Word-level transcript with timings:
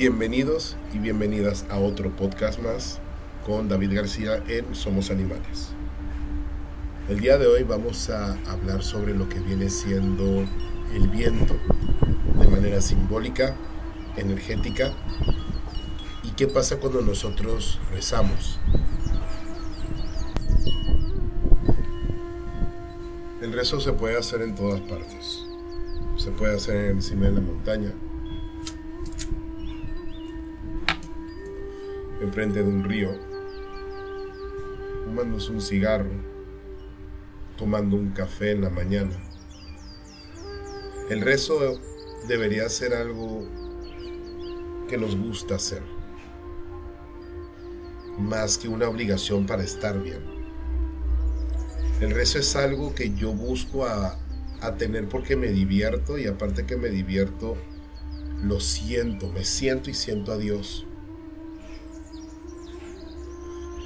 Bienvenidos 0.00 0.78
y 0.94 0.98
bienvenidas 0.98 1.66
a 1.68 1.78
otro 1.78 2.08
podcast 2.16 2.58
más 2.58 2.98
con 3.44 3.68
David 3.68 3.96
García 3.96 4.42
en 4.48 4.74
Somos 4.74 5.10
Animales. 5.10 5.72
El 7.10 7.20
día 7.20 7.36
de 7.36 7.46
hoy 7.46 7.64
vamos 7.64 8.08
a 8.08 8.32
hablar 8.50 8.82
sobre 8.82 9.12
lo 9.12 9.28
que 9.28 9.40
viene 9.40 9.68
siendo 9.68 10.46
el 10.94 11.06
viento 11.08 11.54
de 12.38 12.48
manera 12.48 12.80
simbólica, 12.80 13.54
energética 14.16 14.90
y 16.22 16.30
qué 16.30 16.46
pasa 16.46 16.78
cuando 16.78 17.02
nosotros 17.02 17.78
rezamos. 17.92 18.58
El 23.42 23.52
rezo 23.52 23.80
se 23.80 23.92
puede 23.92 24.16
hacer 24.16 24.40
en 24.40 24.54
todas 24.54 24.80
partes. 24.80 25.44
Se 26.16 26.30
puede 26.30 26.56
hacer 26.56 26.86
encima 26.86 27.26
de 27.26 27.32
la 27.32 27.40
montaña, 27.42 27.92
enfrente 32.20 32.62
de 32.62 32.68
un 32.68 32.84
río, 32.84 33.10
fumándose 35.04 35.50
un 35.52 35.60
cigarro, 35.60 36.10
tomando 37.56 37.96
un 37.96 38.10
café 38.10 38.52
en 38.52 38.60
la 38.60 38.70
mañana. 38.70 39.16
El 41.08 41.22
rezo 41.22 41.80
debería 42.28 42.68
ser 42.68 42.94
algo 42.94 43.48
que 44.88 44.98
nos 44.98 45.16
gusta 45.16 45.56
hacer, 45.56 45.82
más 48.18 48.58
que 48.58 48.68
una 48.68 48.88
obligación 48.88 49.46
para 49.46 49.62
estar 49.62 50.00
bien. 50.02 50.20
El 52.00 52.10
rezo 52.10 52.38
es 52.38 52.54
algo 52.54 52.94
que 52.94 53.14
yo 53.14 53.32
busco 53.32 53.86
a, 53.86 54.18
a 54.60 54.76
tener 54.76 55.08
porque 55.08 55.36
me 55.36 55.48
divierto 55.48 56.18
y 56.18 56.26
aparte 56.26 56.66
que 56.66 56.76
me 56.76 56.88
divierto, 56.88 57.56
lo 58.42 58.60
siento, 58.60 59.30
me 59.32 59.44
siento 59.44 59.90
y 59.90 59.94
siento 59.94 60.32
a 60.32 60.38
Dios 60.38 60.86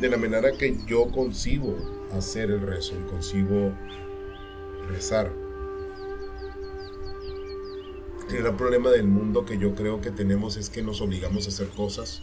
de 0.01 0.09
la 0.09 0.17
manera 0.17 0.53
que 0.53 0.77
yo 0.87 1.09
concibo 1.11 1.77
hacer 2.13 2.51
el 2.51 2.61
rezo 2.61 2.95
y 2.95 3.11
concibo 3.11 3.73
rezar. 4.89 5.33
El 8.31 8.39
gran 8.39 8.57
problema 8.57 8.91
del 8.91 9.07
mundo 9.07 9.45
que 9.45 9.59
yo 9.59 9.75
creo 9.75 10.01
que 10.01 10.11
tenemos 10.11 10.57
es 10.57 10.71
que 10.71 10.83
nos 10.83 11.01
obligamos 11.01 11.47
a 11.47 11.51
hacer 11.51 11.69
cosas 11.69 12.23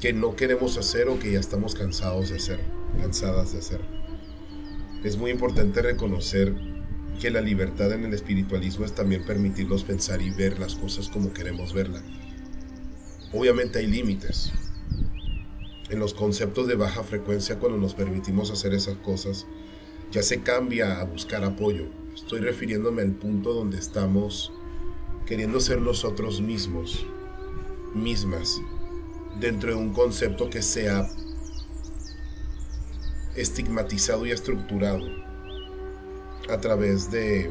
que 0.00 0.12
no 0.12 0.36
queremos 0.36 0.76
hacer 0.76 1.08
o 1.08 1.18
que 1.18 1.32
ya 1.32 1.40
estamos 1.40 1.74
cansados 1.74 2.28
de 2.28 2.36
hacer, 2.36 2.60
cansadas 3.00 3.52
de 3.52 3.58
hacer. 3.58 3.80
Es 5.02 5.16
muy 5.16 5.30
importante 5.30 5.80
reconocer 5.80 6.54
que 7.20 7.30
la 7.30 7.40
libertad 7.40 7.92
en 7.92 8.04
el 8.04 8.12
espiritualismo 8.12 8.84
es 8.84 8.94
también 8.94 9.24
permitirnos 9.24 9.84
pensar 9.84 10.20
y 10.20 10.30
ver 10.30 10.58
las 10.58 10.74
cosas 10.74 11.08
como 11.08 11.32
queremos 11.32 11.72
verlas. 11.72 12.02
Obviamente 13.32 13.78
hay 13.78 13.86
límites, 13.86 14.52
en 15.90 15.98
los 15.98 16.14
conceptos 16.14 16.66
de 16.66 16.76
baja 16.76 17.02
frecuencia 17.02 17.58
cuando 17.58 17.78
nos 17.78 17.94
permitimos 17.94 18.50
hacer 18.50 18.74
esas 18.74 18.96
cosas, 18.98 19.46
ya 20.10 20.22
se 20.22 20.40
cambia 20.40 21.00
a 21.00 21.04
buscar 21.04 21.44
apoyo. 21.44 21.86
Estoy 22.14 22.40
refiriéndome 22.40 23.02
al 23.02 23.12
punto 23.12 23.52
donde 23.52 23.78
estamos 23.78 24.52
queriendo 25.26 25.60
ser 25.60 25.80
nosotros 25.80 26.40
mismos, 26.40 27.06
mismas, 27.94 28.60
dentro 29.40 29.70
de 29.70 29.76
un 29.76 29.92
concepto 29.92 30.48
que 30.48 30.62
sea 30.62 31.08
estigmatizado 33.34 34.26
y 34.26 34.30
estructurado 34.30 35.04
a 36.48 36.60
través 36.60 37.10
de, 37.10 37.50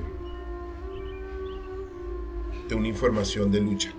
de 2.69 2.75
una 2.75 2.87
información 2.87 3.51
de 3.51 3.59
lucha. 3.59 3.93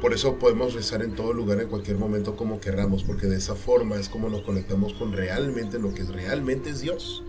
Por 0.00 0.12
eso 0.12 0.38
podemos 0.38 0.74
rezar 0.74 1.02
en 1.02 1.14
todo 1.14 1.32
lugar, 1.32 1.60
en 1.60 1.68
cualquier 1.68 1.96
momento, 1.96 2.36
como 2.36 2.60
querramos, 2.60 3.02
porque 3.02 3.26
de 3.26 3.36
esa 3.36 3.54
forma 3.54 3.96
es 3.96 4.10
como 4.10 4.28
nos 4.28 4.42
conectamos 4.42 4.92
con 4.92 5.12
realmente 5.12 5.78
lo 5.78 5.94
que 5.94 6.04
realmente 6.04 6.70
es 6.70 6.80
Dios. 6.80 7.24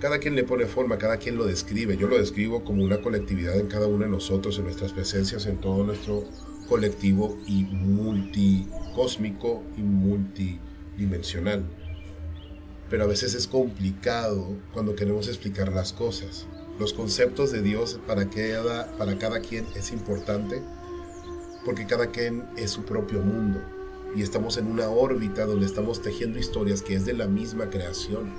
Cada 0.00 0.20
quien 0.20 0.36
le 0.36 0.44
pone 0.44 0.66
forma, 0.66 0.96
cada 0.96 1.18
quien 1.18 1.36
lo 1.36 1.44
describe. 1.44 1.96
Yo 1.96 2.06
lo 2.06 2.16
describo 2.16 2.64
como 2.64 2.84
una 2.84 3.02
colectividad 3.02 3.58
en 3.58 3.66
cada 3.66 3.86
uno 3.86 4.04
de 4.04 4.10
nosotros, 4.10 4.58
en 4.58 4.64
nuestras 4.64 4.92
presencias, 4.92 5.44
en 5.46 5.58
todo 5.58 5.84
nuestro 5.84 6.24
colectivo 6.68 7.36
y 7.46 7.64
multicósmico 7.64 9.64
y 9.76 9.82
multidimensional. 9.82 11.64
Pero 12.88 13.04
a 13.04 13.08
veces 13.08 13.34
es 13.34 13.48
complicado 13.48 14.56
cuando 14.72 14.94
queremos 14.94 15.26
explicar 15.26 15.72
las 15.72 15.92
cosas 15.92 16.46
los 16.80 16.94
conceptos 16.94 17.52
de 17.52 17.60
Dios 17.60 18.00
para 18.06 18.30
cada, 18.30 18.96
para 18.96 19.18
cada 19.18 19.40
quien 19.40 19.66
es 19.76 19.92
importante 19.92 20.62
porque 21.64 21.86
cada 21.86 22.06
quien 22.06 22.46
es 22.56 22.70
su 22.70 22.84
propio 22.84 23.20
mundo 23.20 23.60
y 24.16 24.22
estamos 24.22 24.56
en 24.56 24.66
una 24.66 24.88
órbita 24.88 25.44
donde 25.44 25.66
estamos 25.66 26.00
tejiendo 26.00 26.38
historias 26.38 26.80
que 26.80 26.94
es 26.94 27.04
de 27.04 27.12
la 27.12 27.26
misma 27.26 27.68
creación. 27.68 28.32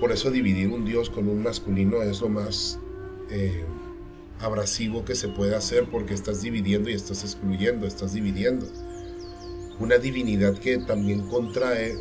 Por 0.00 0.10
eso 0.10 0.30
dividir 0.32 0.68
un 0.68 0.84
Dios 0.84 1.08
con 1.08 1.28
un 1.28 1.44
masculino 1.44 2.02
es 2.02 2.20
lo 2.20 2.28
más 2.28 2.80
eh, 3.30 3.64
abrasivo 4.40 5.04
que 5.04 5.14
se 5.14 5.28
puede 5.28 5.54
hacer 5.54 5.88
porque 5.88 6.14
estás 6.14 6.42
dividiendo 6.42 6.90
y 6.90 6.94
estás 6.94 7.22
excluyendo, 7.22 7.86
estás 7.86 8.12
dividiendo. 8.12 8.66
Una 9.78 9.98
divinidad 9.98 10.58
que 10.58 10.78
también 10.78 11.28
contrae 11.28 11.96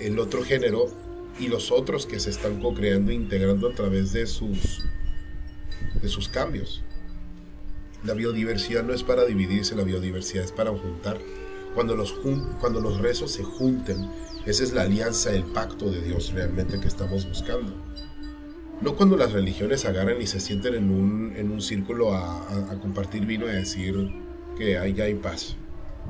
el 0.00 0.18
otro 0.18 0.42
género 0.42 0.90
y 1.38 1.48
los 1.48 1.70
otros 1.70 2.06
que 2.06 2.20
se 2.20 2.30
están 2.30 2.60
co-creando 2.60 3.10
e 3.10 3.14
integrando 3.14 3.68
a 3.68 3.74
través 3.74 4.12
de 4.12 4.26
sus, 4.26 4.82
de 6.00 6.08
sus 6.08 6.28
cambios. 6.28 6.82
La 8.04 8.14
biodiversidad 8.14 8.82
no 8.82 8.94
es 8.94 9.02
para 9.02 9.24
dividirse, 9.24 9.74
la 9.74 9.84
biodiversidad 9.84 10.44
es 10.44 10.52
para 10.52 10.70
juntar. 10.70 11.18
Cuando 11.74 11.94
los, 11.94 12.12
cuando 12.60 12.80
los 12.80 12.98
rezos 12.98 13.30
se 13.32 13.44
junten, 13.44 14.08
esa 14.46 14.64
es 14.64 14.72
la 14.72 14.82
alianza, 14.82 15.32
el 15.32 15.44
pacto 15.44 15.90
de 15.90 16.00
Dios 16.00 16.32
realmente 16.32 16.80
que 16.80 16.88
estamos 16.88 17.28
buscando. 17.28 17.72
No 18.80 18.96
cuando 18.96 19.18
las 19.18 19.32
religiones 19.32 19.84
agarran 19.84 20.20
y 20.22 20.26
se 20.26 20.40
sienten 20.40 20.74
en 20.74 20.90
un, 20.90 21.34
en 21.36 21.50
un 21.50 21.60
círculo 21.60 22.14
a, 22.14 22.46
compartir 22.80 23.26
vino 23.26 23.46
y 23.46 23.50
a 23.50 23.52
decir 23.52 23.94
que 24.56 24.78
hay, 24.78 24.98
hay 24.98 25.14
paz. 25.14 25.56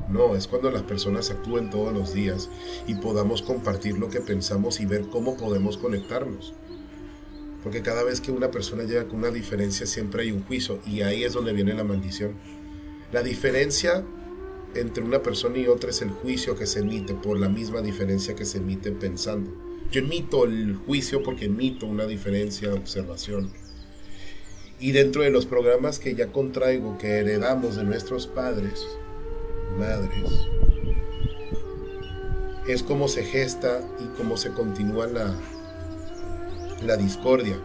No, 0.09 0.35
es 0.35 0.49
cuando 0.49 0.71
las 0.71 0.83
personas 0.83 1.31
actúen 1.31 1.71
todos 1.71 1.93
los 1.93 2.13
días 2.15 2.49
y 2.87 2.95
podamos 2.95 3.43
compartir 3.43 3.99
lo 3.99 4.09
que 4.09 4.21
pensamos 4.21 4.81
y 4.81 4.87
ver 4.87 5.03
cómo 5.09 5.37
podemos 5.37 5.77
conectarnos. 5.77 6.55
Porque 7.63 7.83
cada 7.83 8.03
vez 8.03 8.21
que 8.21 8.33
una 8.33 8.51
persona 8.51 8.85
llega 8.85 9.07
con 9.07 9.19
una 9.19 9.31
diferencia 9.31 9.87
siempre 9.87 10.23
hay 10.23 10.33
un 10.33 10.43
juicio 10.43 10.81
y 10.87 11.03
ahí 11.03 11.25
es 11.25 11.35
donde 11.35 11.53
viene 11.53 11.75
la 11.75 11.85
maldición. 11.85 12.33
La 13.13 13.23
diferencia 13.23 14.05
entre 14.75 15.03
una 15.03 15.23
persona 15.23 15.59
y 15.59 15.67
otra 15.67 15.91
es 15.91 16.01
el 16.01 16.11
juicio 16.11 16.57
que 16.57 16.67
se 16.67 16.81
emite 16.81 17.15
por 17.15 17.39
la 17.39 17.49
misma 17.49 17.81
diferencia 17.81 18.35
que 18.35 18.45
se 18.45 18.59
emite 18.59 18.93
pensando. 18.93 19.51
Yo 19.91 20.01
emito 20.01 20.45
el 20.45 20.77
juicio 20.87 21.23
porque 21.23 21.47
emito 21.47 21.87
una 21.87 22.07
diferencia 22.07 22.69
de 22.69 22.75
observación. 22.75 23.51
Y 24.79 24.93
dentro 24.93 25.23
de 25.23 25.31
los 25.31 25.45
programas 25.45 25.99
que 25.99 26.15
ya 26.15 26.33
contraigo, 26.33 26.97
que 26.97 27.19
heredamos 27.19 27.77
de 27.77 27.85
nuestros 27.85 28.27
padres, 28.27 28.87
madres, 29.79 30.49
es 32.67 32.83
como 32.83 33.09
se 33.09 33.25
gesta 33.25 33.81
y 33.99 34.05
cómo 34.17 34.37
se 34.37 34.53
continúa 34.53 35.07
la, 35.07 35.35
la 36.83 36.97
discordia. 36.97 37.59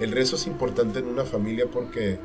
El 0.00 0.12
rezo 0.12 0.36
es 0.36 0.46
importante 0.46 0.98
en 0.98 1.06
una 1.06 1.24
familia 1.24 1.66
porque 1.70 2.18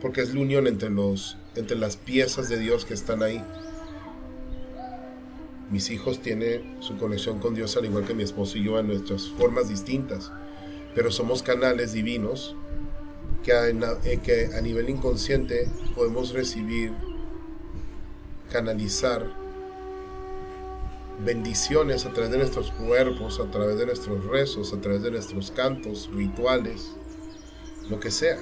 porque 0.00 0.22
es 0.22 0.32
la 0.32 0.40
unión 0.40 0.66
entre 0.66 0.88
los 0.88 1.36
entre 1.56 1.76
las 1.76 1.96
piezas 1.96 2.48
de 2.48 2.58
Dios 2.58 2.84
que 2.84 2.94
están 2.94 3.22
ahí. 3.22 3.44
Mis 5.70 5.90
hijos 5.90 6.20
tienen 6.20 6.82
su 6.82 6.96
conexión 6.96 7.38
con 7.38 7.54
Dios 7.54 7.76
al 7.76 7.84
igual 7.84 8.04
que 8.04 8.14
mi 8.14 8.22
esposo 8.22 8.58
y 8.58 8.64
yo 8.64 8.78
en 8.78 8.88
nuestras 8.88 9.28
formas 9.28 9.68
distintas, 9.68 10.32
pero 10.94 11.12
somos 11.12 11.42
canales 11.42 11.92
divinos 11.92 12.56
que 13.42 13.52
a, 13.52 13.68
eh, 13.68 14.20
que 14.22 14.50
a 14.54 14.60
nivel 14.60 14.88
inconsciente 14.88 15.68
podemos 15.94 16.32
recibir, 16.32 16.92
canalizar 18.50 19.26
bendiciones 21.24 22.06
a 22.06 22.12
través 22.12 22.30
de 22.30 22.38
nuestros 22.38 22.70
cuerpos, 22.72 23.40
a 23.40 23.50
través 23.50 23.78
de 23.78 23.86
nuestros 23.86 24.24
rezos, 24.24 24.72
a 24.72 24.80
través 24.80 25.02
de 25.02 25.10
nuestros 25.10 25.50
cantos, 25.50 26.10
rituales, 26.12 26.92
lo 27.88 28.00
que 28.00 28.10
sea. 28.10 28.38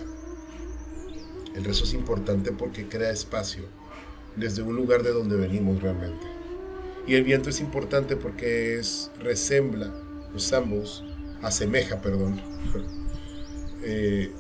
El 1.55 1.65
rezo 1.65 1.85
es 1.85 1.95
importante 1.95 2.53
porque 2.53 2.89
crea 2.89 3.11
espacio 3.11 3.65
desde 4.37 4.63
un 4.63 4.77
lugar 4.77 5.03
de 5.03 5.13
donde 5.13 5.37
venimos 5.37 5.83
realmente. 5.83 6.27
Y 7.07 7.15
el 7.15 7.25
viento 7.25 7.51
es 7.51 7.61
importante 7.61 8.17
porque 8.17 8.79
es 8.79 9.11
resembla, 9.19 9.93
los 10.33 10.53
ambos, 10.53 11.05
asemeja, 11.43 12.01
perdón, 12.01 12.41
eh, 13.83 14.31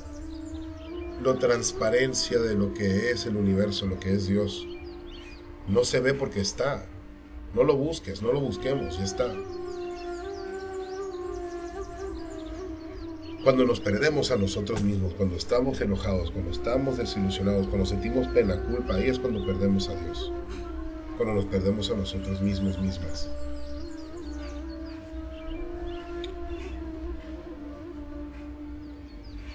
la 1.23 1.35
transparencia 1.35 2.38
de 2.38 2.55
lo 2.55 2.73
que 2.75 3.11
es 3.11 3.26
el 3.26 3.37
universo, 3.37 3.87
lo 3.87 3.99
que 3.99 4.12
es 4.12 4.26
Dios. 4.26 4.67
No 5.67 5.85
se 5.85 6.00
ve 6.00 6.15
porque 6.15 6.41
está. 6.41 6.87
No 7.55 7.65
lo 7.65 7.76
busques, 7.76 8.23
no 8.23 8.32
lo 8.32 8.41
busquemos, 8.41 8.99
está. 9.00 9.35
Cuando 13.43 13.65
nos 13.65 13.81
perdemos 13.81 14.31
a 14.31 14.37
nosotros 14.37 14.82
mismos, 14.82 15.15
cuando 15.15 15.37
estamos 15.37 15.81
enojados, 15.81 16.31
cuando 16.31 16.50
estamos 16.50 16.99
desilusionados, 16.99 17.67
cuando 17.69 17.87
sentimos 17.87 18.29
pena, 18.29 18.62
culpa, 18.65 18.97
ahí 18.97 19.09
es 19.09 19.19
cuando 19.19 19.44
perdemos 19.47 19.88
a 19.88 19.94
Dios. 19.94 20.32
Cuando 21.17 21.35
nos 21.35 21.47
perdemos 21.47 21.91
a 21.91 21.94
nosotros 21.94 22.43
mismos, 22.43 22.79
mismas. 22.79 23.31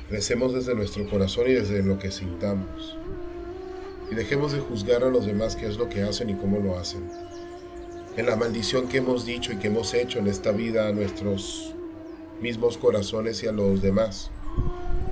Recemos 0.09 0.53
desde 0.53 0.75
nuestro 0.75 1.09
corazón 1.09 1.45
y 1.47 1.53
desde 1.53 1.81
lo 1.81 1.97
que 1.97 2.11
sintamos. 2.11 2.97
Y 4.11 4.15
dejemos 4.15 4.51
de 4.51 4.59
juzgar 4.59 5.03
a 5.03 5.09
los 5.09 5.25
demás 5.25 5.55
qué 5.55 5.65
es 5.65 5.77
lo 5.77 5.87
que 5.87 6.03
hacen 6.03 6.29
y 6.29 6.35
cómo 6.35 6.59
lo 6.59 6.77
hacen. 6.77 7.09
En 8.17 8.25
la 8.25 8.35
maldición 8.35 8.89
que 8.89 8.97
hemos 8.97 9.25
dicho 9.25 9.53
y 9.53 9.57
que 9.57 9.67
hemos 9.67 9.93
hecho 9.93 10.19
en 10.19 10.27
esta 10.27 10.51
vida 10.51 10.87
a 10.87 10.91
nuestros 10.91 11.73
mismos 12.41 12.77
corazones 12.77 13.41
y 13.43 13.47
a 13.47 13.53
los 13.53 13.81
demás. 13.81 14.29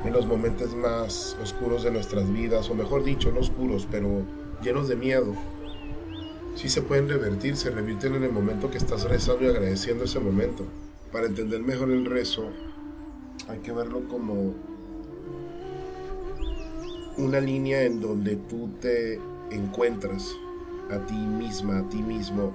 En 0.03 0.11
los 0.11 0.25
momentos 0.25 0.75
más 0.75 1.37
oscuros 1.41 1.83
de 1.83 1.91
nuestras 1.91 2.31
vidas, 2.31 2.69
o 2.69 2.75
mejor 2.75 3.03
dicho, 3.05 3.31
no 3.31 3.39
oscuros, 3.39 3.87
pero 3.89 4.23
llenos 4.61 4.89
de 4.89 4.97
miedo. 4.97 5.35
Sí 6.55 6.67
se 6.67 6.81
pueden 6.81 7.07
revertir, 7.07 7.55
se 7.55 7.71
revierten 7.71 8.15
en 8.15 8.23
el 8.23 8.31
momento 8.31 8.69
que 8.69 8.77
estás 8.77 9.03
rezando 9.03 9.45
y 9.45 9.47
agradeciendo 9.47 10.03
ese 10.03 10.19
momento. 10.19 10.65
Para 11.13 11.27
entender 11.27 11.61
mejor 11.61 11.89
el 11.91 12.05
rezo, 12.05 12.49
hay 13.47 13.59
que 13.59 13.71
verlo 13.71 14.07
como 14.09 14.53
una 17.21 17.39
línea 17.39 17.83
en 17.83 18.01
donde 18.01 18.35
tú 18.35 18.69
te 18.81 19.19
encuentras 19.51 20.35
a 20.89 21.05
ti 21.05 21.15
misma, 21.15 21.79
a 21.79 21.89
ti 21.89 22.01
mismo, 22.01 22.53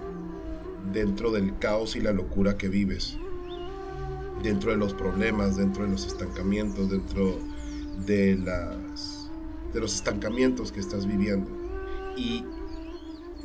dentro 0.92 1.30
del 1.30 1.56
caos 1.58 1.96
y 1.96 2.00
la 2.00 2.12
locura 2.12 2.56
que 2.56 2.68
vives, 2.68 3.16
dentro 4.42 4.72
de 4.72 4.76
los 4.76 4.92
problemas, 4.92 5.56
dentro 5.56 5.84
de 5.84 5.90
los 5.90 6.06
estancamientos, 6.06 6.90
dentro 6.90 7.38
de, 8.06 8.36
las, 8.36 9.30
de 9.72 9.80
los 9.80 9.94
estancamientos 9.94 10.72
que 10.72 10.80
estás 10.80 11.06
viviendo. 11.06 11.50
Y 12.16 12.44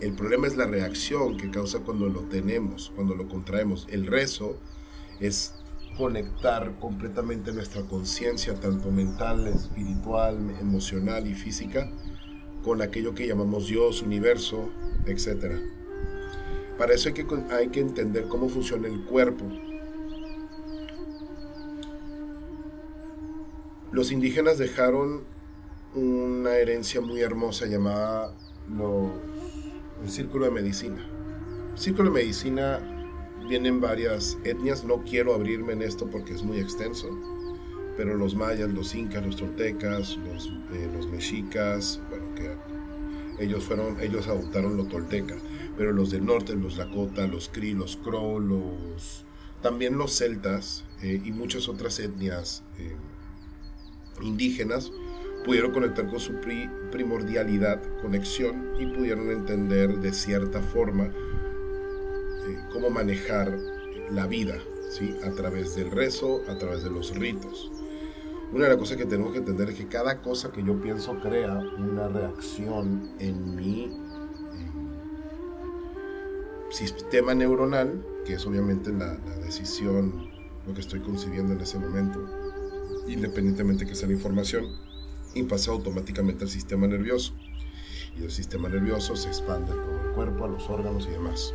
el 0.01 0.13
problema 0.13 0.47
es 0.47 0.57
la 0.57 0.65
reacción 0.65 1.38
que 1.38 1.51
causa 1.51 1.79
cuando 1.79 2.07
lo 2.07 2.21
tenemos, 2.21 2.91
cuando 2.95 3.15
lo 3.15 3.27
contraemos. 3.27 3.88
El 3.89 4.07
rezo 4.07 4.57
es 5.19 5.53
conectar 5.97 6.79
completamente 6.79 7.51
nuestra 7.51 7.83
conciencia, 7.83 8.53
tanto 8.55 8.91
mental, 8.91 9.47
espiritual, 9.47 10.38
emocional 10.59 11.27
y 11.27 11.35
física, 11.35 11.91
con 12.63 12.81
aquello 12.81 13.13
que 13.13 13.27
llamamos 13.27 13.67
Dios, 13.67 14.01
universo, 14.01 14.69
etc. 15.05 15.55
Para 16.77 16.93
eso 16.93 17.09
hay 17.09 17.13
que, 17.13 17.25
hay 17.51 17.67
que 17.69 17.79
entender 17.79 18.27
cómo 18.27 18.49
funciona 18.49 18.88
el 18.88 19.03
cuerpo. 19.05 19.45
Los 23.91 24.11
indígenas 24.11 24.57
dejaron 24.57 25.23
una 25.93 26.55
herencia 26.55 27.01
muy 27.01 27.19
hermosa 27.21 27.65
llamada 27.65 28.33
el 30.01 30.09
Círculo 30.09 30.45
de 30.45 30.51
Medicina. 30.51 31.05
Círculo 31.75 32.09
de 32.09 32.15
Medicina 32.15 32.90
vienen 33.51 33.81
varias 33.81 34.38
etnias, 34.45 34.86
no 34.86 35.03
quiero 35.03 35.33
abrirme 35.36 35.74
en 35.74 35.81
esto 35.81 36.07
porque 36.09 36.33
es 36.33 36.42
muy 36.42 36.57
extenso, 36.59 37.09
pero 37.98 38.15
los 38.15 38.33
mayas, 38.33 38.69
los 38.69 38.95
incas, 38.95 39.25
los 39.25 39.36
toltecas, 39.36 40.15
los, 40.15 40.48
eh, 40.71 40.89
mexicas, 41.12 42.00
bueno, 42.09 42.33
que 42.33 43.44
ellos 43.44 43.65
fueron, 43.65 44.00
ellos 44.00 44.30
adoptaron 44.30 44.77
lo 44.77 44.86
tolteca, 44.86 45.36
pero 45.75 45.92
los 45.92 46.12
del 46.12 46.25
norte, 46.25 46.56
los 46.56 46.77
lakota, 46.77 47.27
los 47.27 47.50
cri, 47.50 47.74
los 47.74 47.98
crow, 47.98 48.39
los, 48.39 49.25
también 49.62 49.98
los 49.98 50.18
celtas 50.18 50.86
eh, 51.01 51.19
y 51.21 51.33
muchas 51.33 51.68
otras 51.68 52.00
etnias 52.00 52.63
eh, 52.80 52.95
indígenas 54.21 54.94
pudieron 55.44 55.74
conectar 55.74 56.07
con 56.07 56.21
su 56.21 56.39
primordialidad, 56.89 57.81
conexión 58.01 58.75
y 58.80 58.86
pudieron 58.86 59.30
entender 59.30 59.98
de 59.98 60.13
cierta 60.13 60.62
forma 60.62 61.12
cómo 62.71 62.89
manejar 62.89 63.57
la 64.09 64.27
vida, 64.27 64.57
¿sí? 64.89 65.15
A 65.23 65.31
través 65.31 65.75
del 65.75 65.91
rezo, 65.91 66.41
a 66.47 66.57
través 66.57 66.83
de 66.83 66.89
los 66.89 67.15
ritos. 67.15 67.71
Una 68.51 68.65
de 68.65 68.71
las 68.71 68.77
cosas 68.77 68.97
que 68.97 69.06
tenemos 69.06 69.31
que 69.31 69.39
entender 69.39 69.69
es 69.69 69.75
que 69.75 69.88
cada 69.88 70.21
cosa 70.21 70.51
que 70.51 70.62
yo 70.63 70.79
pienso 70.81 71.18
crea 71.19 71.57
una 71.77 72.09
reacción 72.09 73.12
en 73.19 73.56
mi 73.56 73.83
eh, 73.83 73.91
sistema 76.69 77.33
neuronal, 77.33 78.06
que 78.25 78.33
es 78.33 78.45
obviamente 78.45 78.91
la, 78.91 79.13
la, 79.13 79.38
decisión, 79.38 80.29
lo 80.67 80.74
que 80.74 80.81
estoy 80.81 81.00
concibiendo 81.00 81.53
en 81.53 81.62
ese 81.62 81.79
momento, 81.79 82.19
independientemente 83.07 83.85
que 83.85 83.95
sea 83.95 84.09
la 84.09 84.15
información, 84.15 84.65
y 85.33 85.44
pasa 85.44 85.71
automáticamente 85.71 86.44
al 86.44 86.50
sistema 86.50 86.88
nervioso. 86.88 87.33
Y 88.17 88.24
el 88.24 88.31
sistema 88.31 88.67
nervioso 88.67 89.15
se 89.15 89.29
expande 89.29 89.71
todo 89.71 90.01
el 90.09 90.13
cuerpo, 90.13 90.44
a 90.44 90.50
los 90.50 90.69
órganos 90.69 91.07
y 91.07 91.12
demás. 91.12 91.53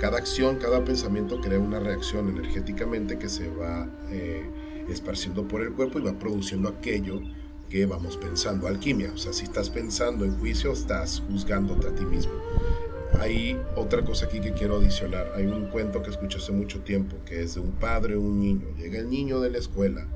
Cada 0.00 0.18
acción, 0.18 0.56
cada 0.56 0.84
pensamiento 0.84 1.40
crea 1.40 1.58
una 1.58 1.80
reacción 1.80 2.28
energéticamente 2.28 3.18
que 3.18 3.28
se 3.28 3.48
va 3.48 3.88
eh, 4.10 4.44
esparciendo 4.88 5.46
por 5.46 5.62
el 5.62 5.72
cuerpo 5.72 5.98
y 5.98 6.02
va 6.02 6.18
produciendo 6.18 6.68
aquello 6.68 7.20
que 7.68 7.86
vamos 7.86 8.16
pensando. 8.16 8.66
Alquimia, 8.66 9.12
o 9.14 9.18
sea, 9.18 9.32
si 9.32 9.44
estás 9.44 9.70
pensando 9.70 10.24
en 10.24 10.38
juicio, 10.38 10.72
estás 10.72 11.22
juzgándote 11.28 11.88
a 11.88 11.94
ti 11.94 12.04
mismo. 12.04 12.32
Hay 13.18 13.60
otra 13.76 14.04
cosa 14.04 14.26
aquí 14.26 14.40
que 14.40 14.52
quiero 14.52 14.76
adicionar. 14.76 15.32
Hay 15.36 15.46
un 15.46 15.66
cuento 15.66 16.02
que 16.02 16.10
escuché 16.10 16.38
hace 16.38 16.52
mucho 16.52 16.80
tiempo, 16.80 17.16
que 17.24 17.42
es 17.42 17.54
de 17.54 17.60
un 17.60 17.72
padre, 17.72 18.16
un 18.16 18.40
niño. 18.40 18.68
Llega 18.76 18.98
el 18.98 19.10
niño 19.10 19.40
de 19.40 19.50
la 19.50 19.58
escuela, 19.58 20.06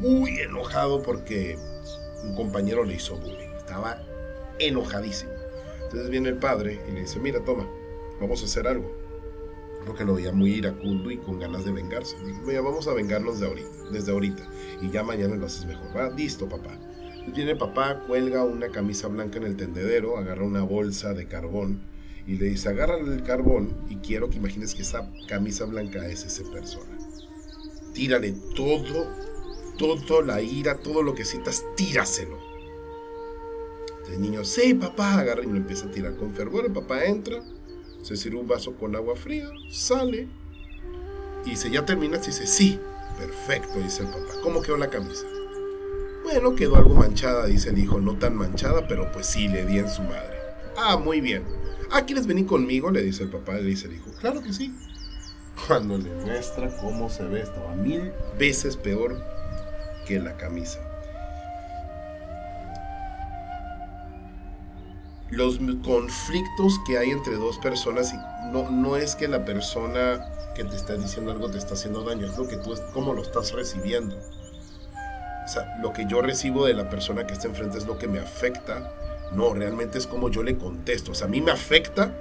muy 0.00 0.38
enojado 0.38 1.02
porque 1.02 1.56
un 2.24 2.34
compañero 2.34 2.84
le 2.84 2.94
hizo 2.94 3.16
bullying. 3.16 3.50
Estaba 3.56 4.02
enojadísimo. 4.58 5.32
Entonces 5.84 6.10
viene 6.10 6.28
el 6.28 6.36
padre 6.36 6.80
y 6.88 6.92
le 6.92 7.00
dice, 7.00 7.18
mira, 7.18 7.42
toma, 7.44 7.66
vamos 8.20 8.42
a 8.42 8.46
hacer 8.46 8.66
algo. 8.66 8.90
Porque 9.86 10.04
lo 10.04 10.14
veía 10.14 10.32
muy 10.32 10.52
iracundo 10.52 11.10
y 11.10 11.18
con 11.18 11.38
ganas 11.38 11.64
de 11.64 11.72
vengarse. 11.72 12.16
Dijo, 12.24 12.40
mira, 12.42 12.60
vamos 12.60 12.86
a 12.88 12.92
vengarnos 12.92 13.40
de 13.40 13.46
ahorita, 13.46 13.70
desde 13.90 14.12
ahorita. 14.12 14.48
Y 14.82 14.90
ya 14.90 15.02
mañana 15.02 15.36
lo 15.36 15.46
haces 15.46 15.64
mejor. 15.64 15.96
Va, 15.96 16.10
listo, 16.10 16.48
papá. 16.48 16.78
Viene 17.34 17.56
papá, 17.56 18.04
cuelga 18.06 18.44
una 18.44 18.70
camisa 18.70 19.08
blanca 19.08 19.38
en 19.38 19.44
el 19.44 19.56
tendedero, 19.56 20.16
agarra 20.16 20.44
una 20.44 20.62
bolsa 20.62 21.12
de 21.12 21.26
carbón 21.26 21.80
y 22.26 22.36
le 22.36 22.46
dice, 22.46 22.70
agarra 22.70 22.98
el 22.98 23.22
carbón 23.22 23.74
y 23.88 23.96
quiero 23.96 24.28
que 24.28 24.36
imagines 24.36 24.74
que 24.74 24.82
esa 24.82 25.10
camisa 25.28 25.64
blanca 25.64 26.06
es 26.06 26.24
esa 26.24 26.50
persona. 26.50 26.98
Tírale 27.92 28.34
todo, 28.54 29.08
todo 29.78 30.22
la 30.22 30.40
ira, 30.40 30.78
todo 30.78 31.02
lo 31.02 31.14
que 31.14 31.24
sientas, 31.24 31.64
tíraselo. 31.76 32.38
El 34.10 34.20
niño, 34.20 34.44
sí, 34.44 34.74
papá, 34.74 35.18
agarra 35.18 35.42
y 35.42 35.46
lo 35.46 35.56
empieza 35.56 35.86
a 35.86 35.90
tirar 35.90 36.16
con 36.16 36.34
fervor. 36.34 36.66
El 36.66 36.72
papá 36.72 37.04
entra, 37.04 37.42
se 38.08 38.16
sirve 38.16 38.38
un 38.38 38.48
vaso 38.48 38.74
con 38.74 38.96
agua 38.96 39.16
fría, 39.16 39.50
sale 39.70 40.28
y 41.44 41.50
dice, 41.50 41.70
¿ya 41.70 41.84
terminas? 41.84 42.24
Dice, 42.24 42.46
sí, 42.46 42.80
perfecto, 43.18 43.78
dice 43.80 44.00
el 44.00 44.08
papá. 44.08 44.32
¿Cómo 44.42 44.62
quedó 44.62 44.78
la 44.78 44.88
camisa? 44.88 45.26
Bueno, 46.24 46.54
quedó 46.54 46.76
algo 46.76 46.94
manchada, 46.94 47.44
dice 47.44 47.68
el 47.68 47.78
hijo, 47.78 48.00
no 48.00 48.16
tan 48.16 48.34
manchada, 48.34 48.88
pero 48.88 49.12
pues 49.12 49.26
sí, 49.26 49.46
le 49.48 49.66
di 49.66 49.78
en 49.78 49.90
su 49.90 50.00
madre. 50.00 50.38
Ah, 50.78 50.96
muy 50.96 51.20
bien. 51.20 51.44
Ah, 51.90 52.06
¿quieres 52.06 52.26
venir 52.26 52.46
conmigo? 52.46 52.90
Le 52.90 53.02
dice 53.02 53.24
el 53.24 53.28
papá, 53.28 53.56
le 53.56 53.64
dice 53.64 53.88
el 53.88 53.96
hijo. 53.96 54.10
Claro 54.20 54.42
que 54.42 54.54
sí. 54.54 54.74
Cuando 55.66 55.98
le 55.98 56.08
muestra 56.24 56.74
cómo 56.78 57.10
se 57.10 57.24
ve, 57.24 57.42
estaba 57.42 57.74
mil 57.74 58.10
veces 58.38 58.78
peor 58.78 59.22
que 60.06 60.18
la 60.18 60.38
camisa. 60.38 60.80
Los 65.30 65.58
conflictos 65.84 66.80
que 66.86 66.98
hay 66.98 67.10
entre 67.10 67.36
dos 67.36 67.58
personas 67.58 68.14
no, 68.50 68.70
no 68.70 68.96
es 68.96 69.14
que 69.14 69.28
la 69.28 69.44
persona 69.44 70.24
que 70.54 70.64
te 70.64 70.74
está 70.74 70.96
diciendo 70.96 71.30
algo 71.30 71.50
te 71.50 71.58
está 71.58 71.74
haciendo 71.74 72.02
daño, 72.02 72.26
es 72.26 72.36
lo 72.36 72.48
que 72.48 72.56
tú, 72.56 72.74
cómo 72.92 73.14
lo 73.14 73.22
estás 73.22 73.52
recibiendo. 73.52 74.16
O 74.16 75.48
sea, 75.48 75.78
lo 75.80 75.92
que 75.92 76.06
yo 76.06 76.20
recibo 76.20 76.66
de 76.66 76.74
la 76.74 76.90
persona 76.90 77.26
que 77.26 77.34
está 77.34 77.46
enfrente 77.46 77.78
es 77.78 77.86
lo 77.86 77.98
que 77.98 78.08
me 78.08 78.18
afecta. 78.18 78.92
No, 79.32 79.54
realmente 79.54 79.98
es 79.98 80.06
como 80.06 80.30
yo 80.30 80.42
le 80.42 80.56
contesto. 80.56 81.12
O 81.12 81.14
sea, 81.14 81.26
a 81.26 81.30
mí 81.30 81.40
me 81.40 81.52
afecta 81.52 82.14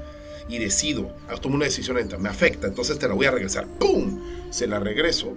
y 0.47 0.59
decido, 0.59 1.13
ah, 1.29 1.35
tomo 1.35 1.55
una 1.55 1.65
decisión 1.65 1.97
entra, 1.97 2.17
me 2.17 2.29
afecta, 2.29 2.67
entonces 2.67 2.97
te 2.99 3.07
la 3.07 3.15
voy 3.15 3.25
a 3.25 3.31
regresar. 3.31 3.67
¡Pum! 3.67 4.21
Se 4.49 4.67
la 4.67 4.79
regreso 4.79 5.33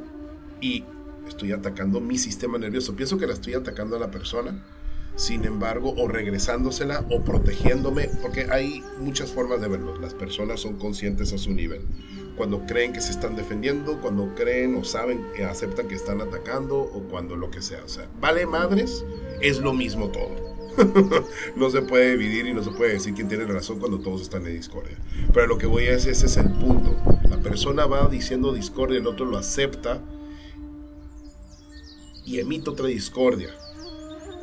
y 0.61 0.85
estoy 1.27 1.53
atacando 1.53 2.00
mi 2.00 2.19
sistema 2.19 2.59
nervioso. 2.59 2.95
Pienso 2.95 3.19
que 3.19 3.27
la 3.27 3.33
estoy 3.33 3.55
atacando 3.55 3.97
a 3.97 3.99
la 3.99 4.11
persona 4.11 4.62
sin 5.17 5.45
embargo, 5.45 5.95
o 5.97 6.09
regresándosela 6.09 7.05
o 7.11 7.23
protegiéndome, 7.23 8.09
porque 8.23 8.47
hay 8.50 8.83
muchas 8.99 9.31
formas 9.31 9.61
de 9.61 9.69
verlo. 9.69 9.99
Las 9.99 10.14
personas 10.14 10.61
son 10.61 10.76
conscientes 10.79 11.33
a 11.33 11.38
su 11.38 11.52
nivel. 11.52 11.83
Cuando 12.37 12.64
creen 12.67 12.93
que 12.93 13.00
se 13.00 13.11
están 13.11 13.37
defendiendo, 13.37 14.00
cuando 14.00 14.35
creen 14.35 14.75
o 14.76 14.85
saben, 14.85 15.26
aceptan 15.49 15.88
que 15.88 15.95
están 15.95 16.21
atacando 16.21 16.79
o 16.79 17.02
cuando 17.11 17.37
lo 17.37 17.50
que 17.50 17.61
sea. 17.61 17.85
O 17.85 17.88
sea, 17.88 18.09
vale 18.19 18.47
madres, 18.47 19.05
es 19.40 19.59
lo 19.59 19.75
mismo 19.75 20.09
todo. 20.09 20.50
no 21.57 21.71
se 21.71 21.83
puede 21.83 22.17
dividir 22.17 22.47
y 22.47 22.55
no 22.55 22.62
se 22.62 22.71
puede 22.71 22.95
decir 22.95 23.14
quién 23.14 23.29
tiene 23.29 23.45
razón 23.45 23.79
cuando 23.79 23.99
todos 23.99 24.23
están 24.23 24.47
en 24.47 24.55
discordia. 24.55 24.97
Pero 25.33 25.47
lo 25.47 25.59
que 25.59 25.67
voy 25.67 25.87
a 25.87 25.93
decir, 25.93 26.12
ese 26.12 26.26
es 26.26 26.37
el 26.37 26.50
punto. 26.50 26.97
La 27.29 27.38
persona 27.38 27.87
va 27.87 28.09
diciendo 28.09 28.52
discordia, 28.52 28.99
el 28.99 29.07
otro 29.07 29.26
lo 29.26 29.37
acepta 29.37 30.00
y 32.25 32.38
emito 32.38 32.73
otra 32.73 32.87
discordia. 32.87 33.50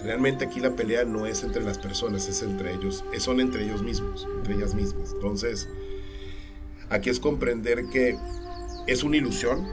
Realmente 0.07 0.45
aquí 0.45 0.61
la 0.61 0.73
pelea 0.73 1.03
no 1.03 1.25
es 1.25 1.43
entre 1.43 1.61
las 1.61 1.77
personas, 1.79 2.29
es 2.29 2.41
entre 2.41 2.73
ellos, 2.73 3.03
son 3.17 3.41
entre 3.41 3.65
ellos 3.65 3.83
mismos, 3.83 4.25
entre 4.37 4.53
ellas 4.53 4.73
mismas. 4.73 5.11
Entonces, 5.11 5.67
aquí 6.89 7.09
es 7.09 7.19
comprender 7.19 7.89
que 7.91 8.17
es 8.87 9.03
una 9.03 9.17
ilusión, 9.17 9.67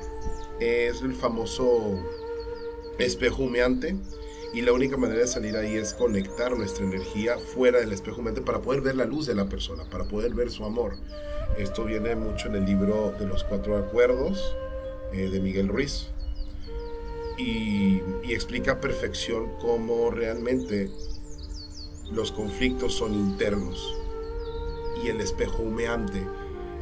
es 0.58 1.02
el 1.02 1.14
famoso 1.14 2.00
espejo 2.98 3.44
humeante 3.44 3.94
y 4.52 4.62
la 4.62 4.72
única 4.72 4.96
manera 4.96 5.20
de 5.20 5.28
salir 5.28 5.56
ahí 5.56 5.76
es 5.76 5.94
conectar 5.94 6.58
nuestra 6.58 6.84
energía 6.84 7.38
fuera 7.38 7.78
del 7.78 7.92
espejo 7.92 8.20
humeante 8.20 8.40
para 8.40 8.60
poder 8.60 8.80
ver 8.80 8.96
la 8.96 9.04
luz 9.04 9.26
de 9.26 9.36
la 9.36 9.48
persona, 9.48 9.84
para 9.88 10.02
poder 10.02 10.34
ver 10.34 10.50
su 10.50 10.64
amor. 10.64 10.96
Esto 11.58 11.84
viene 11.84 12.16
mucho 12.16 12.48
en 12.48 12.56
el 12.56 12.64
libro 12.64 13.14
de 13.20 13.28
los 13.28 13.44
cuatro 13.44 13.76
acuerdos 13.76 14.56
eh, 15.12 15.28
de 15.30 15.38
Miguel 15.38 15.68
Ruiz 15.68 16.08
y, 17.38 18.00
explica 18.32 18.72
a 18.72 18.80
perfección 18.80 19.50
cómo 19.60 20.10
realmente 20.10 20.90
los 22.10 22.32
conflictos 22.32 22.94
son 22.94 23.14
internos 23.14 23.94
y 25.04 25.08
el 25.08 25.20
espejo 25.20 25.62
humeante 25.62 26.26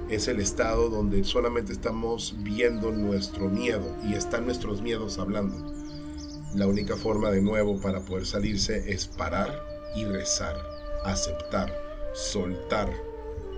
es 0.08 0.28
el 0.28 0.40
estado 0.40 0.88
donde 0.88 1.24
solamente 1.24 1.72
estamos 1.72 2.36
viendo 2.38 2.92
nuestro 2.92 3.48
miedo 3.48 3.96
y 4.04 4.14
están 4.14 4.44
nuestros 4.44 4.82
miedos 4.82 5.18
hablando. 5.18 5.72
La 6.54 6.66
única 6.66 6.96
forma 6.96 7.30
de 7.30 7.40
nuevo 7.40 7.80
para 7.80 8.00
poder 8.00 8.26
salirse 8.26 8.92
es 8.92 9.06
parar 9.06 9.64
y 9.96 10.04
rezar, 10.04 10.56
aceptar, 11.04 11.74
soltar, 12.12 12.92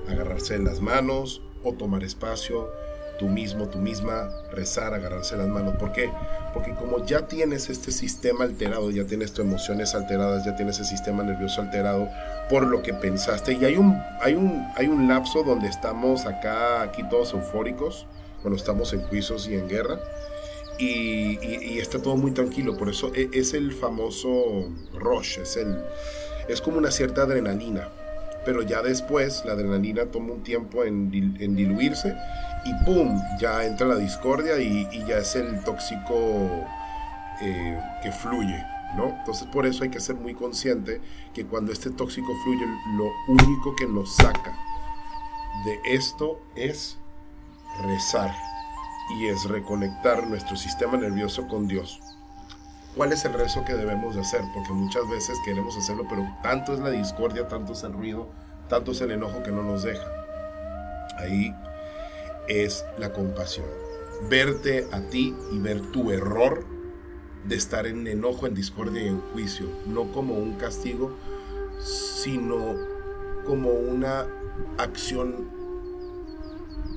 agarrarse 0.08 0.54
en 0.54 0.64
las 0.64 0.80
manos 0.80 1.42
o 1.64 1.72
tomar 1.72 2.04
espacio, 2.04 2.68
tú 3.18 3.28
mismo, 3.28 3.68
tú 3.68 3.78
misma, 3.78 4.30
rezar, 4.50 4.94
agarrarse 4.94 5.36
las 5.36 5.48
manos. 5.48 5.76
¿Por 5.76 5.92
qué? 5.92 6.10
Porque 6.52 6.74
como 6.74 7.04
ya 7.04 7.26
tienes 7.26 7.70
este 7.70 7.92
sistema 7.92 8.44
alterado, 8.44 8.90
ya 8.90 9.04
tienes 9.04 9.32
tus 9.32 9.44
emociones 9.44 9.94
alteradas, 9.94 10.44
ya 10.44 10.56
tienes 10.56 10.78
el 10.78 10.84
sistema 10.84 11.22
nervioso 11.22 11.60
alterado 11.60 12.08
por 12.48 12.66
lo 12.66 12.82
que 12.82 12.94
pensaste. 12.94 13.52
Y 13.52 13.64
hay 13.64 13.76
un, 13.76 14.00
hay 14.20 14.34
un, 14.34 14.66
hay 14.76 14.86
un 14.86 15.08
lapso 15.08 15.42
donde 15.42 15.68
estamos 15.68 16.26
acá, 16.26 16.82
aquí 16.82 17.02
todos 17.08 17.32
eufóricos, 17.32 18.06
cuando 18.42 18.56
estamos 18.56 18.92
en 18.92 19.02
juicios 19.02 19.48
y 19.48 19.54
en 19.54 19.68
guerra. 19.68 19.98
Y, 20.78 21.78
está 21.78 22.02
todo 22.02 22.16
muy 22.16 22.32
tranquilo, 22.32 22.76
por 22.76 22.88
eso 22.88 23.12
e, 23.14 23.30
es 23.32 23.54
el 23.54 23.72
famoso 23.72 24.68
rush, 24.92 25.38
es, 25.38 25.56
el, 25.56 25.78
es 26.48 26.60
como 26.60 26.78
una 26.78 26.90
cierta 26.90 27.22
adrenalina 27.22 27.88
pero 28.44 28.62
ya 28.62 28.82
después 28.82 29.42
la 29.44 29.52
adrenalina 29.52 30.06
toma 30.06 30.32
un 30.32 30.42
tiempo 30.42 30.84
en, 30.84 31.10
diluirse 31.10 32.16
y 32.64 32.84
¡pum! 32.84 33.20
Ya 33.40 33.64
entra 33.64 33.86
la 33.86 33.96
discordia 33.96 34.58
y, 34.58 34.88
ya 35.06 35.18
es 35.18 35.34
el 35.36 35.62
tóxico 35.64 36.66
eh, 37.40 37.80
que 38.02 38.12
fluye, 38.12 38.64
¿no? 38.96 39.16
Entonces 39.18 39.46
por 39.48 39.66
eso 39.66 39.84
hay 39.84 39.90
que 39.90 40.00
ser 40.00 40.16
muy 40.16 40.34
consciente 40.34 41.00
que 41.32 41.44
cuando 41.46 41.72
este 41.72 41.90
tóxico 41.90 42.28
fluye, 42.44 42.66
lo 42.96 43.10
único 43.28 43.74
que 43.76 43.86
nos 43.86 44.14
saca 44.16 44.56
de 45.64 45.78
esto 45.94 46.40
es 46.56 46.98
rezar 47.82 48.34
y 49.18 49.26
es 49.26 49.44
reconectar 49.44 50.26
nuestro 50.26 50.56
sistema 50.56 50.96
nervioso 50.96 51.46
con 51.48 51.68
Dios. 51.68 52.00
¿Cuál 52.96 53.12
es 53.12 53.24
el 53.24 53.32
rezo 53.32 53.64
que 53.64 53.74
debemos 53.74 54.14
de 54.14 54.20
hacer? 54.20 54.42
Porque 54.54 54.72
muchas 54.72 55.08
veces 55.08 55.36
queremos 55.44 55.76
hacerlo, 55.76 56.06
pero 56.08 56.24
tanto 56.44 56.74
es 56.74 56.78
la 56.78 56.90
discordia, 56.90 57.48
tanto 57.48 57.72
es 57.72 57.82
el 57.82 57.92
ruido, 57.92 58.28
tanto 58.68 58.92
es 58.92 59.00
el 59.00 59.10
enojo 59.10 59.42
que 59.42 59.50
no 59.50 59.64
nos 59.64 59.82
deja. 59.82 60.06
Ahí 61.18 61.52
es 62.48 62.84
la 62.98 63.12
compasión. 63.12 63.66
Verte 64.30 64.86
a 64.92 65.00
ti 65.00 65.34
y 65.50 65.58
ver 65.58 65.80
tu 65.90 66.12
error 66.12 66.64
de 67.44 67.56
estar 67.56 67.86
en 67.86 68.06
enojo, 68.06 68.46
en 68.46 68.54
discordia 68.54 69.02
y 69.02 69.08
en 69.08 69.20
juicio, 69.32 69.66
no 69.86 70.12
como 70.12 70.34
un 70.34 70.54
castigo, 70.54 71.16
sino 71.80 72.76
como 73.44 73.70
una 73.70 74.26
acción 74.78 75.50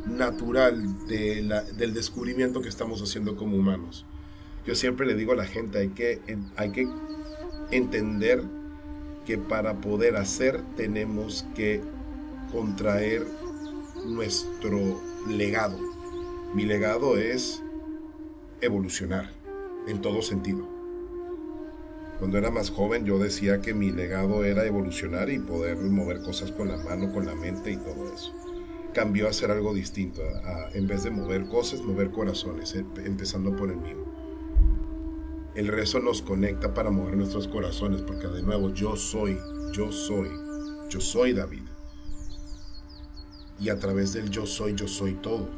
natural 0.05 1.07
del 1.07 1.93
descubrimiento 1.93 2.61
que 2.61 2.69
estamos 2.69 3.01
haciendo 3.01 3.35
como 3.35 3.57
humanos. 3.57 4.05
Yo 4.67 4.75
siempre 4.75 5.07
le 5.07 5.15
digo 5.15 5.31
a 5.31 5.37
la 5.37 5.45
gente, 5.45 5.79
hay 5.79 5.87
que, 5.87 6.19
hay 6.57 6.71
que 6.71 6.89
entender 7.71 8.43
que 9.25 9.37
para 9.37 9.79
poder 9.79 10.17
hacer 10.17 10.61
tenemos 10.75 11.47
que 11.55 11.81
contraer 12.51 13.25
nuestro 14.05 15.01
legado. 15.29 15.79
Mi 16.53 16.65
legado 16.65 17.17
es 17.17 17.63
evolucionar 18.59 19.31
en 19.87 20.01
todo 20.01 20.21
sentido. 20.21 20.67
Cuando 22.19 22.37
era 22.37 22.51
más 22.51 22.69
joven 22.69 23.05
yo 23.05 23.19
decía 23.19 23.61
que 23.61 23.73
mi 23.73 23.91
legado 23.91 24.43
era 24.43 24.65
evolucionar 24.65 25.29
y 25.29 25.39
poder 25.39 25.77
mover 25.77 26.21
cosas 26.21 26.51
con 26.51 26.67
la 26.67 26.77
mano, 26.77 27.13
con 27.13 27.25
la 27.25 27.35
mente 27.35 27.71
y 27.71 27.77
todo 27.77 28.13
eso. 28.13 28.33
Cambió 28.93 29.29
a 29.29 29.33
ser 29.33 29.49
algo 29.49 29.73
distinto, 29.73 30.23
en 30.73 30.87
vez 30.87 31.03
de 31.03 31.11
mover 31.11 31.45
cosas, 31.45 31.81
mover 31.83 32.11
corazones, 32.11 32.75
eh, 32.75 32.83
empezando 33.05 33.55
por 33.55 33.69
el 33.69 33.77
mío. 33.77 34.06
El 35.57 35.69
rezo 35.69 35.99
nos 35.99 36.21
conecta 36.21 36.75
para 36.75 36.91
mover 36.91 37.17
nuestros 37.17 37.47
corazones, 37.47 38.03
porque 38.03 38.27
de 38.27 38.43
nuevo 38.43 38.71
yo 38.75 38.95
soy, 38.95 39.39
yo 39.73 39.91
soy, 39.91 40.29
yo 40.87 41.01
soy 41.01 41.33
David 41.33 41.63
y 43.59 43.69
a 43.69 43.79
través 43.79 44.13
del 44.13 44.29
yo 44.29 44.45
soy, 44.45 44.75
yo 44.75 44.87
soy 44.87 45.15
todo. 45.15 45.49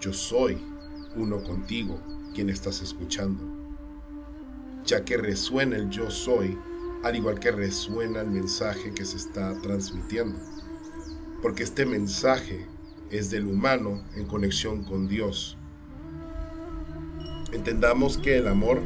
Yo 0.00 0.14
soy 0.14 0.56
uno 1.14 1.44
contigo, 1.44 2.00
quien 2.34 2.48
estás 2.48 2.80
escuchando. 2.80 3.44
Ya 4.86 5.04
que 5.04 5.18
resuena 5.18 5.76
el 5.76 5.90
yo 5.90 6.10
soy, 6.10 6.56
al 7.02 7.16
igual 7.16 7.38
que 7.38 7.50
resuena 7.50 8.22
el 8.22 8.30
mensaje 8.30 8.94
que 8.94 9.04
se 9.04 9.18
está 9.18 9.60
transmitiendo. 9.60 10.38
Porque 11.42 11.64
este 11.64 11.84
mensaje 11.84 12.66
es 13.10 13.30
del 13.30 13.46
humano 13.46 14.02
en 14.14 14.24
conexión 14.24 14.84
con 14.84 15.06
Dios. 15.06 15.58
Entendamos 17.54 18.18
que 18.18 18.36
el 18.36 18.48
amor 18.48 18.82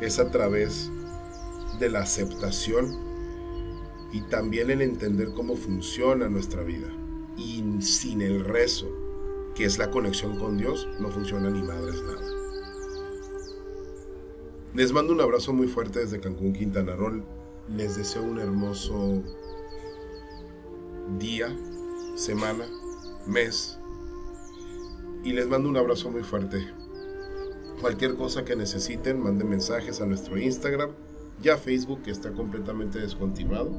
es 0.00 0.18
a 0.18 0.30
través 0.30 0.90
de 1.78 1.90
la 1.90 2.00
aceptación 2.00 2.96
y 4.10 4.22
también 4.22 4.70
el 4.70 4.80
entender 4.80 5.34
cómo 5.34 5.54
funciona 5.54 6.30
nuestra 6.30 6.62
vida. 6.62 6.88
Y 7.36 7.62
sin 7.82 8.22
el 8.22 8.42
rezo, 8.42 8.88
que 9.54 9.66
es 9.66 9.76
la 9.76 9.90
conexión 9.90 10.38
con 10.38 10.56
Dios, 10.56 10.88
no 10.98 11.10
funciona 11.10 11.50
ni 11.50 11.62
madres 11.62 12.02
nada. 12.02 12.26
Les 14.72 14.90
mando 14.90 15.12
un 15.12 15.20
abrazo 15.20 15.52
muy 15.52 15.68
fuerte 15.68 15.98
desde 15.98 16.20
Cancún, 16.20 16.54
Quintana 16.54 16.96
Roo. 16.96 17.22
Les 17.68 17.96
deseo 17.96 18.22
un 18.22 18.38
hermoso 18.38 19.22
día, 21.18 21.54
semana, 22.14 22.64
mes. 23.26 23.78
Y 25.22 25.34
les 25.34 25.46
mando 25.46 25.68
un 25.68 25.76
abrazo 25.76 26.10
muy 26.10 26.22
fuerte. 26.22 26.66
Cualquier 27.84 28.14
cosa 28.14 28.46
que 28.46 28.56
necesiten, 28.56 29.22
manden 29.22 29.50
mensajes 29.50 30.00
a 30.00 30.06
nuestro 30.06 30.38
Instagram 30.38 30.92
ya 31.42 31.58
Facebook 31.58 32.00
está 32.06 32.32
completamente 32.32 32.98
descontinuado. 32.98 33.70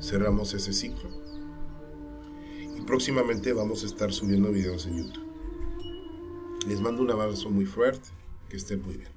Cerramos 0.00 0.52
ese 0.52 0.72
ciclo. 0.72 1.08
Y 2.76 2.80
próximamente 2.80 3.52
vamos 3.52 3.84
a 3.84 3.86
estar 3.86 4.12
subiendo 4.12 4.50
videos 4.50 4.86
en 4.86 4.96
YouTube. 4.96 5.26
Les 6.66 6.80
mando 6.80 7.02
un 7.02 7.10
abrazo 7.12 7.48
muy 7.48 7.66
fuerte. 7.66 8.08
Que 8.48 8.56
estén 8.56 8.82
muy 8.82 8.96
bien. 8.96 9.15